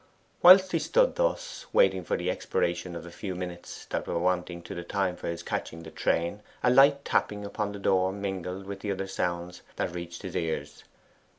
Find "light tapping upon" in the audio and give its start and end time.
6.71-7.71